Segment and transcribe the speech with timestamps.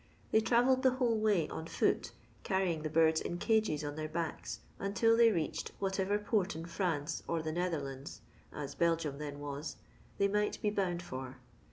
[0.31, 2.11] They travelled the whole way on foot,
[2.41, 7.21] carrying the birds in cages on their backs, until they reached whatever port in France
[7.27, 9.75] or the Nether lands (as Belgium then was)
[10.17, 11.37] they might be bound for.